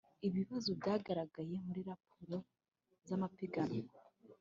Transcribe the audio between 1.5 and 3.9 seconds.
muri raporo z amapiganwa